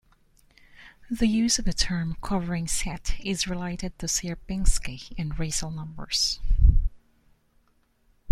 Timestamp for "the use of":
1.11-1.65